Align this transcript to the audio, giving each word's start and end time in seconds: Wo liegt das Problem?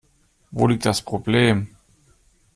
Wo 0.49 0.65
liegt 0.65 0.87
das 0.87 1.03
Problem? 1.03 1.75